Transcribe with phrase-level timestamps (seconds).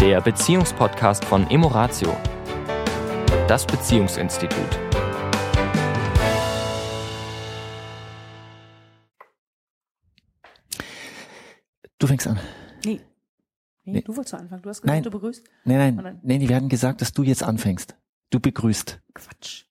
[0.00, 2.16] der Beziehungspodcast von Emoratio,
[3.48, 4.78] das Beziehungsinstitut.
[11.98, 12.38] Du fängst an.
[12.84, 13.00] Nee.
[13.84, 14.00] Nee, Nee.
[14.02, 14.62] du wolltest anfangen.
[14.62, 15.02] Du hast Nein.
[15.02, 15.44] gesagt, du begrüßt.
[15.64, 17.96] Nein, nein, dann- nein, wir hatten gesagt, dass du jetzt anfängst.
[18.30, 19.00] Du begrüßt.
[19.14, 19.64] Quatsch.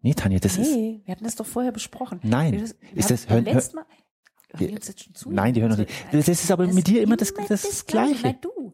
[0.00, 0.70] Nee, Tanja, das ist.
[0.74, 2.20] nee, wir hatten das doch vorher besprochen.
[2.22, 2.52] Nein.
[2.52, 3.84] Wir, wir Ist das- hören- hör- letzten Mal,
[4.52, 5.30] hören die jetzt schon zu?
[5.30, 5.90] Nein, die hören noch nicht.
[6.06, 8.22] Also, Das ist aber das mit dir immer das, das, Gleiche.
[8.22, 8.72] Nein, du.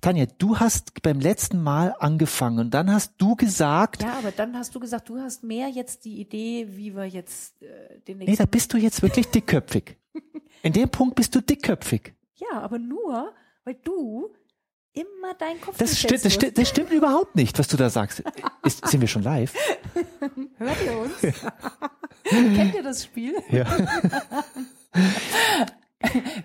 [0.00, 4.56] Tanja, du hast beim letzten Mal angefangen und dann hast du gesagt, Ja, aber dann
[4.56, 8.24] hast du gesagt, du hast mehr jetzt die Idee, wie wir jetzt äh, den nee,
[8.26, 8.44] nächsten.
[8.44, 9.96] da bist du jetzt wirklich dickköpfig.
[10.62, 12.14] In dem Punkt bist du dickköpfig.
[12.36, 13.32] ja, aber nur,
[13.64, 14.30] weil du
[14.92, 17.90] immer deinen Kopf Das, sti durchsetzen das, sti das stimmt überhaupt nicht, was du da
[17.90, 18.22] sagst.
[18.64, 19.52] Ist, sind wir schon live?
[20.58, 21.12] Hört ihr uns?
[22.24, 23.36] Kennt ihr das Spiel?
[23.50, 23.66] Ja.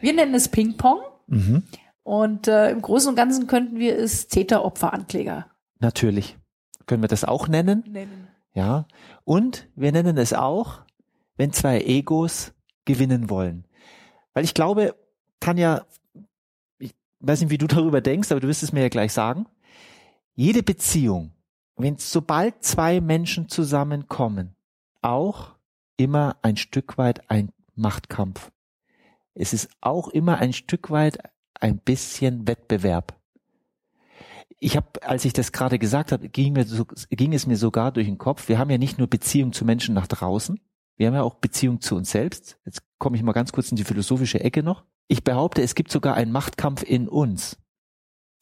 [0.02, 1.00] Wir nennen es Ping-Pong.
[1.28, 1.64] Mhm.
[2.12, 5.46] Und äh, im Großen und Ganzen könnten wir es Täter-Opfer-Ankläger
[5.80, 6.38] Natürlich.
[6.86, 7.86] Können wir das auch nennen?
[7.88, 8.28] nennen.
[8.54, 8.86] Ja.
[9.24, 10.82] Und wir nennen es auch,
[11.38, 12.52] wenn zwei Egos
[12.84, 13.66] gewinnen wollen.
[14.34, 14.94] Weil ich glaube,
[15.40, 15.86] Tanja,
[16.80, 19.48] ich weiß nicht, wie du darüber denkst, aber du wirst es mir ja gleich sagen.
[20.36, 21.32] Jede Beziehung,
[21.78, 24.58] wenn sobald zwei Menschen zusammenkommen,
[25.02, 25.56] auch
[25.96, 28.52] immer ein Stück weit ein Machtkampf.
[29.34, 31.20] Es ist auch immer ein Stück weit
[31.62, 33.18] ein bisschen Wettbewerb.
[34.60, 38.08] Ich habe, als ich das gerade gesagt habe, ging, so, ging es mir sogar durch
[38.08, 38.48] den Kopf.
[38.48, 40.60] Wir haben ja nicht nur Beziehung zu Menschen nach draußen,
[40.98, 42.60] wir haben ja auch Beziehung zu uns selbst.
[42.64, 44.86] Jetzt komme ich mal ganz kurz in die philosophische Ecke noch.
[45.08, 47.58] Ich behaupte, es gibt sogar einen Machtkampf in uns.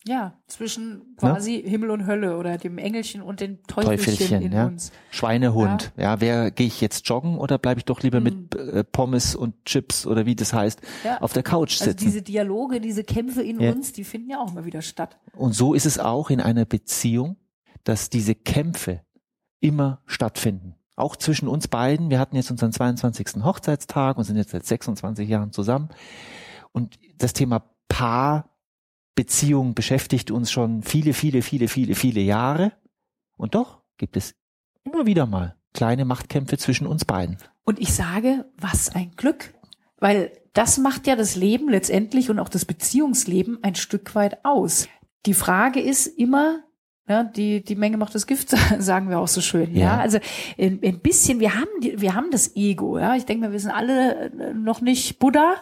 [0.08, 4.66] Ja, zwischen quasi Himmel und Hölle oder dem Engelchen und dem Teufelchen, Teufelchen, in ja.
[4.68, 4.92] uns.
[5.12, 5.92] Schweinehund.
[5.98, 9.66] Ja, wer gehe ich jetzt joggen oder bleibe ich doch lieber mit äh, Pommes und
[9.66, 11.20] Chips oder wie das heißt, Ja.
[11.22, 12.06] auf der Couch Also sitzen?
[12.06, 13.72] diese Dialoge, diese Kämpfe in Ja.
[13.74, 15.20] uns, die finden ja auch immer wieder statt.
[15.36, 17.36] Und so ist es auch in einer Beziehung,
[17.84, 19.02] dass diese Kämpfe
[19.60, 20.76] immer stattfinden.
[20.96, 22.10] Auch zwischen uns beiden.
[22.10, 23.44] Wir hatten jetzt unseren 22.
[23.44, 25.90] Hochzeitstag und sind jetzt seit 26 Jahren zusammen.
[26.72, 27.64] Und das Thema
[29.20, 32.72] Paarbeziehung beschäftigt uns schon viele, viele, viele, viele, viele Jahre.
[33.36, 34.34] Und doch gibt es
[34.86, 37.38] immer wieder mal kleine Machtkämpfe zwischen uns beiden.
[37.66, 39.54] Und ich sage, was ein Glück.
[39.98, 44.88] Weil das macht ja das Leben letztendlich und auch das Beziehungsleben ein Stück weit aus.
[45.26, 46.64] Die Frage ist immer,
[47.10, 48.50] ja, die, die Menge macht das Gift,
[48.80, 49.76] sagen wir auch so schön.
[49.76, 49.98] Ja, Ja.
[49.98, 50.20] also
[50.58, 53.00] ein, ein bisschen, wir haben, wir haben das Ego.
[53.00, 55.56] Ja, ich denke mal, wir sind alle äh, noch nicht Buddha.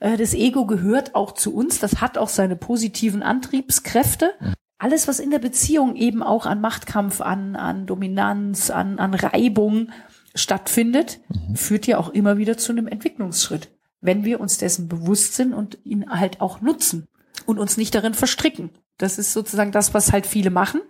[0.00, 1.78] Äh, Das Ego gehört auch zu uns.
[1.78, 4.32] Das hat auch seine positiven Antriebskräfte.
[4.78, 9.90] Alles, was in der Beziehung eben auch an Machtkampf, an, an Dominanz, an, an Reibung
[10.34, 11.20] stattfindet,
[11.54, 13.70] führt ja auch immer wieder zu einem Entwicklungsschritt,
[14.00, 17.08] wenn wir uns dessen bewusst sind und ihn halt auch nutzen
[17.44, 18.70] und uns nicht darin verstricken.
[18.98, 20.80] Das ist sozusagen das, was halt viele machen.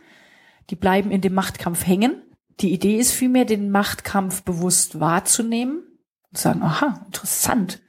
[0.70, 2.22] Die bleiben in dem Machtkampf hängen.
[2.60, 5.82] Die Idee ist vielmehr, den Machtkampf bewusst wahrzunehmen
[6.30, 7.80] und sagen, aha, interessant,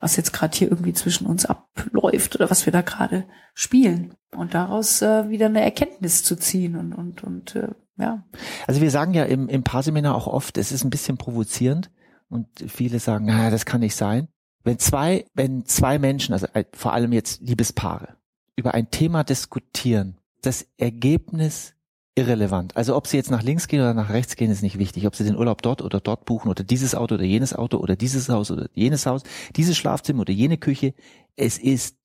[0.00, 4.14] was jetzt gerade hier irgendwie zwischen uns abläuft oder was wir da gerade spielen.
[4.34, 7.68] Und daraus äh, wieder eine Erkenntnis zu ziehen und, und, und äh,
[7.98, 8.24] ja.
[8.66, 11.90] Also wir sagen ja im, im Paarseminar auch oft, es ist ein bisschen provozierend
[12.28, 14.28] und viele sagen, na, das kann nicht sein.
[14.62, 18.16] Wenn zwei, wenn zwei Menschen, also äh, vor allem jetzt Liebespaare,
[18.60, 21.74] über ein Thema diskutieren, das Ergebnis
[22.14, 22.76] irrelevant.
[22.76, 25.06] Also ob sie jetzt nach links gehen oder nach rechts gehen, ist nicht wichtig.
[25.06, 27.96] Ob sie den Urlaub dort oder dort buchen oder dieses Auto oder jenes Auto oder
[27.96, 29.22] dieses Haus oder jenes Haus,
[29.56, 30.92] dieses Schlafzimmer oder jene Küche,
[31.36, 31.96] es ist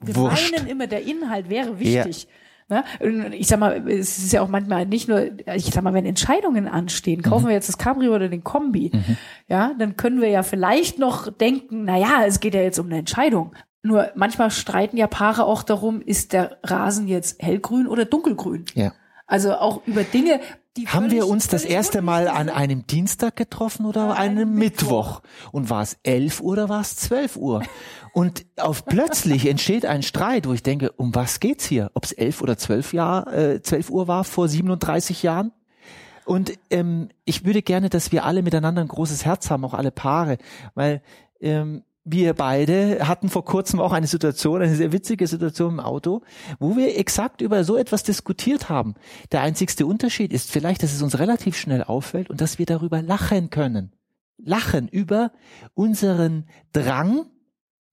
[0.00, 0.52] Wir wurscht.
[0.56, 2.28] meinen immer, der Inhalt wäre wichtig.
[2.70, 2.84] Ne?
[3.00, 6.06] Und Ich sag mal, es ist ja auch manchmal nicht nur, ich sag mal, wenn
[6.06, 7.48] Entscheidungen anstehen, kaufen Mhm.
[7.48, 8.92] wir jetzt das Cabrio oder den Kombi,
[9.48, 12.86] ja, dann können wir ja vielleicht noch denken, na ja, es geht ja jetzt um
[12.86, 13.52] eine Entscheidung.
[13.82, 18.64] Nur manchmal streiten ja Paare auch darum, ist der Rasen jetzt hellgrün oder dunkelgrün?
[18.74, 18.92] Ja.
[19.26, 20.40] Also auch über Dinge,
[20.78, 25.22] die Haben wir uns das erste Mal an einem Dienstag getroffen oder An einem Mittwoch?
[25.50, 27.62] Und war es 11 Uhr oder war es 12 Uhr?
[28.12, 31.90] Und auf plötzlich entsteht ein Streit, wo ich denke, um was geht's hier?
[31.94, 35.50] Ob es 11 oder 12, Jahr, äh, 12 Uhr war vor 37 Jahren?
[36.24, 39.90] Und ähm, ich würde gerne, dass wir alle miteinander ein großes Herz haben, auch alle
[39.90, 40.38] Paare,
[40.74, 41.02] weil
[41.40, 46.22] ähm, wir beide hatten vor kurzem auch eine Situation, eine sehr witzige Situation im Auto,
[46.58, 48.94] wo wir exakt über so etwas diskutiert haben.
[49.32, 53.02] Der einzigste Unterschied ist vielleicht, dass es uns relativ schnell auffällt und dass wir darüber
[53.02, 53.92] lachen können.
[54.38, 55.32] Lachen über
[55.74, 57.26] unseren Drang,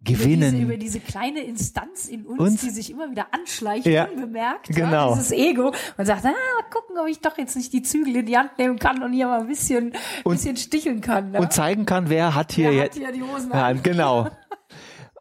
[0.05, 0.41] gewinnen.
[0.41, 2.61] Über diese, über diese kleine Instanz in uns, Und?
[2.61, 4.67] die sich immer wieder anschleicht, Ja, unbemerkt.
[4.67, 5.09] genau.
[5.09, 5.73] Ja, dieses Ego.
[5.97, 6.31] Man sagt, ah,
[6.71, 9.27] gucken, ob ich doch jetzt nicht die Zügel in die Hand nehmen kann und hier
[9.27, 9.93] mal ein bisschen,
[10.23, 11.31] Und- bisschen sticheln kann.
[11.31, 11.39] Ne?
[11.39, 12.95] und zeigen kann, wer hat hier Wer jetzt.
[12.95, 13.83] hat hier die Hosen an?
[13.83, 14.29] genau.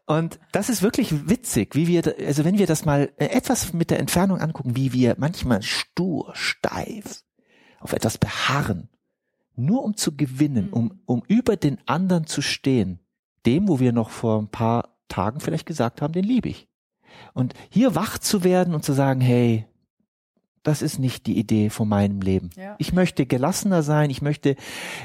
[0.07, 3.89] Und das ist wirklich witzig, wie wir, also wenn wir das mal äh, etwas mit
[3.89, 7.23] der Entfernung angucken, wie wir manchmal stur, steif
[7.79, 8.89] auf etwas beharren,
[9.55, 10.99] nur um zu gewinnen, um, Mhm.
[11.05, 12.99] um über den anderen zu stehen,
[13.45, 16.67] dem, wo wir noch vor ein paar Tagen vielleicht gesagt haben, den liebe ich.
[17.33, 19.65] Und hier wach zu werden und zu sagen, hey,
[20.63, 22.49] das ist nicht die Idee von meinem Leben.
[22.57, 22.75] Ja.
[22.79, 24.09] Ich möchte gelassener sein.
[24.09, 24.55] Ich möchte,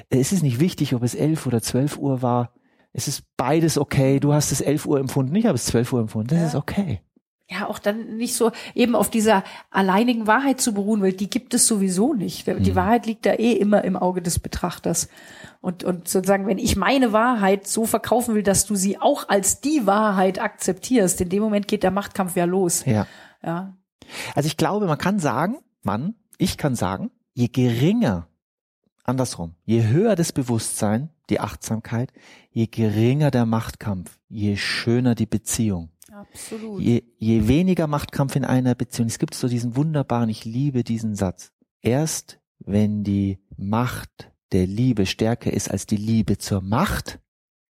[0.09, 2.55] es ist nicht wichtig, ob es elf oder zwölf Uhr war.
[2.93, 4.19] Es ist beides okay.
[4.21, 6.29] Du hast es elf Uhr empfunden, ich habe es zwölf Uhr empfunden.
[6.29, 6.47] Das Ja.
[6.47, 7.01] ist okay.
[7.51, 11.53] Ja auch dann nicht so eben auf dieser alleinigen Wahrheit zu beruhen, weil die gibt
[11.55, 12.47] es sowieso nicht.
[12.47, 12.75] Die Mhm.
[12.75, 15.09] Wahrheit liegt da eh immer im Auge des Betrachters.
[15.61, 19.61] Und, und sozusagen, wenn ich meine Wahrheit so verkaufen will, dass du sie auch als
[19.61, 22.85] die Wahrheit akzeptierst, in dem Moment geht der Machtkampf ja los.
[22.87, 23.07] Ja.
[23.43, 23.77] Ja.
[24.35, 28.27] Also ich glaube, man kann sagen, Mann, ich kann sagen, je geringer,
[29.05, 32.13] andersrum, je höher das Bewusstsein, die Achtsamkeit,
[32.51, 35.91] je geringer der Machtkampf, je schöner die Beziehung.
[36.11, 36.81] Absolut.
[36.83, 39.09] Je, je weniger Machtkampf in einer Beziehung.
[39.09, 41.53] Es gibt so diesen wunderbaren, ich liebe diesen Satz.
[41.81, 47.21] Erst wenn die Macht der Liebe stärker ist als die Liebe zur Macht,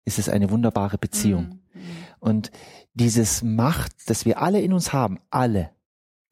[0.06, 1.62] ist es eine wunderbare Beziehung.
[1.74, 1.81] Mhm.
[2.19, 2.51] Und
[2.94, 5.72] dieses Macht, das wir alle in uns haben, alle,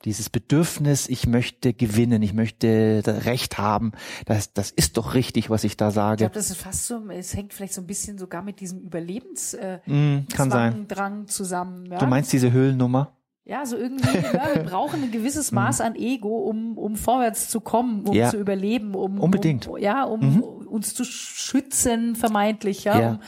[0.03, 3.93] dieses Bedürfnis, ich möchte gewinnen, ich möchte Recht haben,
[4.25, 6.17] das, das ist doch richtig, was ich da Ich sage.
[6.17, 9.53] glaube, das ist fast so, es hängt vielleicht so ein bisschen sogar mit diesem Überlebens
[9.55, 10.73] äh, Mm, kann sein.
[10.73, 11.85] Zwang, Drang zusammen.
[11.91, 11.97] Ja?
[11.99, 13.13] Du meinst diese Höhlennummer?
[13.47, 17.61] Ja, so irgendwie, ja, wir brauchen ein gewisses Maß an Ego, um, um vorwärts zu
[17.61, 18.29] kommen, um Ja.
[18.31, 19.67] zu überleben, um, Unbedingt.
[19.67, 20.41] um ja, um Mhm.
[20.41, 23.19] uns zu schützen, vermeintlich, ja, Ja.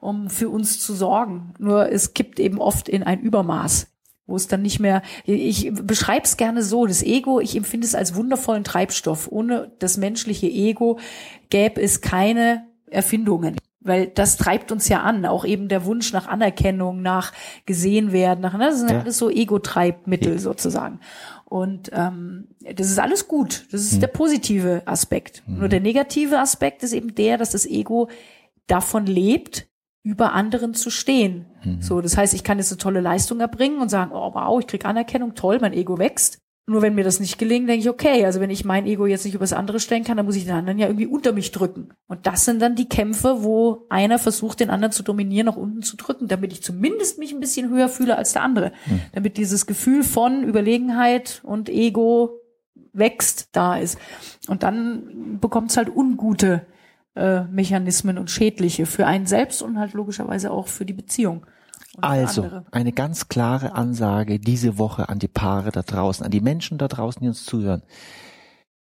[0.00, 1.52] Um, um für uns zu sorgen.
[1.58, 3.88] Nur es kippt eben oft in ein Übermaß,
[4.26, 7.94] wo es dann nicht mehr, ich beschreibe es gerne so, das Ego, ich empfinde es
[7.94, 9.28] als wundervollen Treibstoff.
[9.30, 10.98] Ohne das menschliche Ego
[11.50, 13.56] gäbe es keine Erfindungen.
[13.80, 17.32] Weil das treibt uns ja an, auch eben der Wunsch nach Anerkennung, nach
[17.66, 18.98] gesehen werden, nach, ne, das sind Ja.
[18.98, 20.38] alles so Ego-Treibmittel Ja.
[20.40, 20.98] sozusagen.
[21.44, 23.66] Und ähm, das ist alles gut.
[23.70, 24.00] Das ist Hm.
[24.00, 25.44] der positive Aspekt.
[25.46, 28.08] Nur der negative Aspekt ist eben der, dass das Ego
[28.66, 29.68] davon lebt,
[30.06, 31.46] über anderen zu stehen.
[31.64, 31.82] Mhm.
[31.82, 34.68] So, das heißt, ich kann jetzt eine tolle Leistung erbringen und sagen, oh wow, ich
[34.68, 36.38] krieg Anerkennung, toll, mein Ego wächst.
[36.68, 39.24] Nur wenn mir das nicht gelingt, denke ich, okay, also wenn ich mein Ego jetzt
[39.24, 41.88] nicht übers andere stellen kann, dann muss ich den anderen ja irgendwie unter mich drücken.
[42.06, 45.82] Und das sind dann die Kämpfe, wo einer versucht, den anderen zu dominieren, nach unten
[45.82, 48.72] zu drücken, damit ich zumindest mich ein bisschen höher fühle als der andere.
[49.12, 52.40] Damit dieses Gefühl von Überlegenheit und Ego
[52.92, 53.98] wächst, da ist.
[54.46, 56.64] Und dann bekommt es halt ungute
[57.16, 61.46] äh, Mechanismen und schädliche für einen selbst und halt logischerweise auch für die Beziehung.
[61.98, 66.78] Also, eine ganz klare Ansage diese Woche an die Paare da draußen, an die Menschen
[66.78, 67.82] da draußen, die uns zuhören.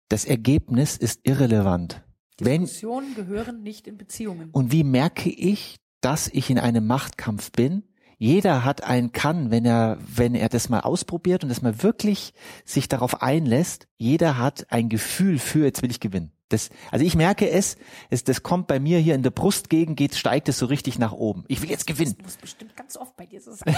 [0.08, 2.02] Das Ergebnis ist irrelevant.
[2.40, 4.50] Wenn, Diskussionen gehören nicht in Beziehungen.
[4.52, 7.84] und wie merke ich, dass ich in einem Machtkampf bin?
[8.18, 12.34] Jeder hat ein Kann, wenn er, wenn er das mal ausprobiert und das mal wirklich
[12.66, 13.88] sich darauf einlässt.
[13.98, 16.32] Jeder hat ein Gefühl für, jetzt will ich gewinnen.
[16.54, 17.78] Das, also ich merke es,
[18.10, 21.12] es, das kommt bei mir hier in der Brustgegend, geht, steigt es so richtig nach
[21.12, 21.44] oben.
[21.48, 22.16] Ich will jetzt gewinnen.
[22.18, 23.74] Das muss bestimmt ganz oft bei dir so sein.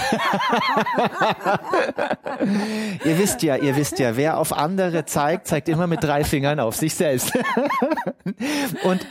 [3.04, 6.60] Ihr wisst ja, ihr wisst ja, wer auf andere zeigt, zeigt immer mit drei Fingern
[6.60, 7.32] auf sich selbst.
[8.84, 9.06] und,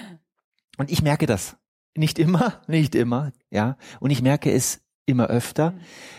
[0.78, 1.58] und ich merke das.
[1.96, 3.78] Nicht immer, nicht immer, ja.
[4.00, 5.76] Und ich merke es immer öfter.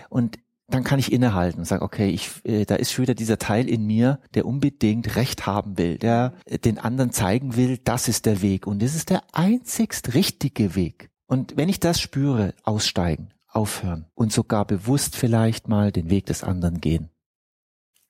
[0.09, 0.39] Und
[0.69, 3.69] dann kann ich innehalten und sagen, okay, ich, äh, da ist schon wieder dieser Teil
[3.69, 8.27] in mir, der unbedingt Recht haben will, der äh, den anderen zeigen will, das ist
[8.27, 8.67] der Weg.
[8.67, 11.11] Und das ist der einzigst richtige Weg.
[11.27, 16.43] Und wenn ich das spüre, aussteigen, aufhören und sogar bewusst vielleicht mal den Weg des
[16.43, 17.11] anderen gehen.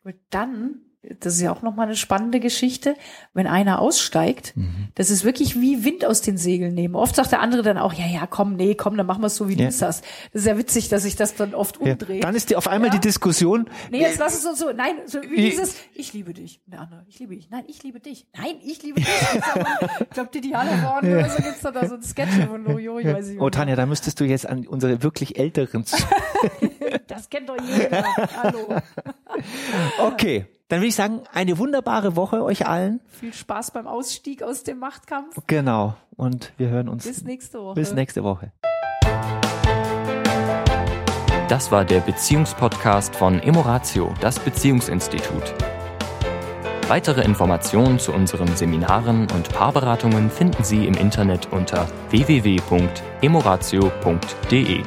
[0.03, 0.81] Und dann,
[1.21, 2.97] das ist ja auch nochmal eine spannende Geschichte,
[3.33, 4.89] wenn einer aussteigt, Mhm.
[4.95, 6.95] das ist wirklich wie Wind aus den Segeln nehmen.
[6.95, 9.37] Oft sagt der andere dann auch, ja, ja, komm, nee, komm, dann machen wir es
[9.37, 9.59] so, wie Ja.
[9.59, 10.05] du es hast.
[10.33, 12.25] Das ist ja witzig, dass sich das dann oft Ja, umdreht.
[12.25, 12.95] dann ist die auf einmal Ja.
[12.95, 13.69] die Diskussion.
[13.91, 14.73] Nee, jetzt lass es uns so.
[14.73, 16.61] Nein, so wie dieses, ich liebe dich.
[16.67, 17.51] Der andere, ich liebe dich.
[17.51, 18.27] Nein, ich liebe dich.
[18.37, 19.09] Nein, ich liebe dich.
[20.01, 23.01] Ich glaube, die Diana Born oder so gibt's da, da so ein Sketch von Loriot,
[23.03, 23.41] ich weiß nicht.
[23.41, 25.85] Oh Tanja, da müsstest du jetzt an unsere wirklich älteren.
[27.07, 28.05] Das kennt doch jeder.
[28.43, 28.77] Hallo.
[29.99, 33.01] Okay, dann will ich sagen, eine wunderbare Woche euch allen.
[33.09, 35.37] Viel Spaß beim Ausstieg aus dem Machtkampf.
[35.49, 35.95] Genau.
[36.17, 37.75] Und wir hören uns Bis nächste Woche.
[37.75, 38.53] bis nächste Woche.
[41.49, 45.53] Das war der Beziehungspodcast von Emoratio, das Beziehungsinstitut.
[46.89, 54.83] Weitere Informationen zu unseren Seminaren und Paarberatungen finden Sie im Internet unter www.emoratio.de.